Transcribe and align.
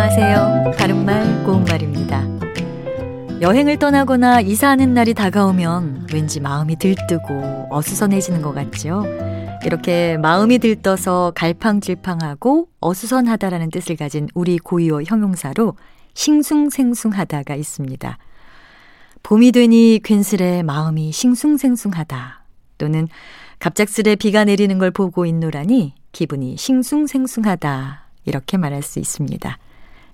안녕하세요. 0.00 0.74
바른말 0.78 1.42
고운말입니다. 1.44 2.22
여행을 3.40 3.80
떠나거나 3.80 4.40
이사하는 4.42 4.94
날이 4.94 5.12
다가오면 5.12 6.06
왠지 6.12 6.38
마음이 6.38 6.76
들뜨고 6.76 7.66
어수선해지는 7.68 8.40
것 8.40 8.54
같죠? 8.54 9.04
이렇게 9.64 10.16
마음이 10.18 10.60
들떠서 10.60 11.32
갈팡질팡하고 11.34 12.68
어수선하다라는 12.78 13.72
뜻을 13.72 13.96
가진 13.96 14.28
우리 14.34 14.58
고유어 14.58 15.02
형용사로 15.02 15.74
싱숭생숭하다가 16.14 17.56
있습니다. 17.56 18.18
봄이 19.24 19.50
되니 19.50 19.98
괜스레 20.04 20.62
마음이 20.62 21.10
싱숭생숭하다 21.10 22.44
또는 22.78 23.08
갑작스레 23.58 24.14
비가 24.14 24.44
내리는 24.44 24.78
걸 24.78 24.92
보고 24.92 25.26
있노라니 25.26 25.94
기분이 26.12 26.56
싱숭생숭하다 26.56 28.04
이렇게 28.26 28.56
말할 28.58 28.82
수 28.82 29.00
있습니다. 29.00 29.58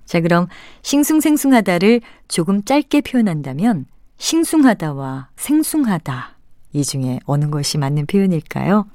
자, 0.05 0.21
그럼 0.21 0.47
싱숭생숭하다를 0.83 2.01
조금 2.27 2.63
짧게 2.63 3.01
표현한다면 3.01 3.85
싱숭하다와 4.17 5.29
생숭하다 5.35 6.37
이 6.73 6.83
중에 6.83 7.19
어느 7.25 7.49
것이 7.49 7.77
맞는 7.77 8.05
표현일까요? 8.05 8.87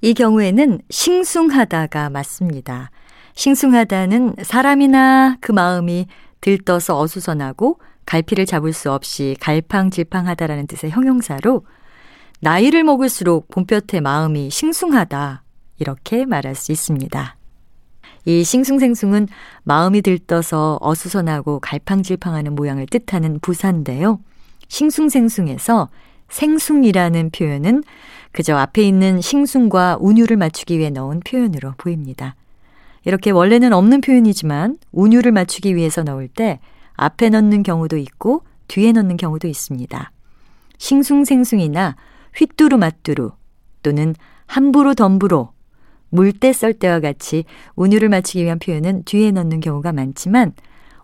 이 0.00 0.14
경우에는 0.14 0.80
싱숭하다가 0.90 2.10
맞습니다. 2.10 2.90
싱숭하다는 3.34 4.36
사람이나 4.42 5.38
그 5.40 5.52
마음이 5.52 6.06
들떠서 6.40 6.98
어수선하고 6.98 7.78
갈피를 8.04 8.46
잡을 8.46 8.72
수 8.72 8.90
없이 8.92 9.36
갈팡질팡하다라는 9.40 10.66
뜻의 10.66 10.90
형용사로 10.90 11.64
나이를 12.40 12.82
먹을수록 12.84 13.48
봄볕의 13.48 14.00
마음이 14.00 14.50
싱숭하다 14.50 15.44
이렇게 15.78 16.26
말할 16.26 16.54
수 16.56 16.72
있습니다. 16.72 17.36
이 18.24 18.44
싱숭생숭은 18.44 19.28
마음이 19.64 20.02
들떠서 20.02 20.78
어수선하고 20.80 21.60
갈팡질팡하는 21.60 22.54
모양을 22.54 22.86
뜻하는 22.86 23.40
부사인데요. 23.40 24.20
싱숭생숭에서 24.68 25.88
생숭이라는 26.28 27.30
표현은 27.30 27.82
그저 28.32 28.56
앞에 28.56 28.82
있는 28.82 29.20
싱숭과 29.20 29.98
운유를 30.00 30.36
맞추기 30.36 30.78
위해 30.78 30.90
넣은 30.90 31.20
표현으로 31.20 31.74
보입니다. 31.76 32.34
이렇게 33.04 33.30
원래는 33.30 33.72
없는 33.72 34.00
표현이지만 34.00 34.78
운유를 34.92 35.32
맞추기 35.32 35.76
위해서 35.76 36.02
넣을 36.02 36.28
때 36.28 36.60
앞에 36.94 37.28
넣는 37.30 37.62
경우도 37.62 37.96
있고 37.98 38.44
뒤에 38.68 38.92
넣는 38.92 39.16
경우도 39.16 39.48
있습니다. 39.48 40.10
싱숭생숭이나 40.78 41.96
휘뚜루 42.34 42.78
마뚜루 42.78 43.32
또는 43.82 44.14
함부로 44.46 44.94
덤부로 44.94 45.51
물때 46.12 46.52
썰 46.52 46.74
때와 46.74 47.00
같이 47.00 47.44
운유를 47.74 48.10
맞추기 48.10 48.44
위한 48.44 48.58
표현은 48.58 49.04
뒤에 49.04 49.30
넣는 49.32 49.60
경우가 49.60 49.92
많지만 49.92 50.52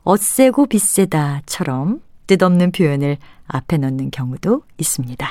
어세고 0.02 0.66
비세다처럼 0.66 2.00
뜻없는 2.26 2.72
표현을 2.72 3.16
앞에 3.46 3.78
넣는 3.78 4.10
경우도 4.10 4.62
있습니다. 4.76 5.26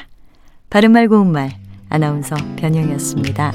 바른말 0.71 1.07
고운말 1.07 1.51
아나운서 1.89 2.35
변형이었습니다. 2.57 3.53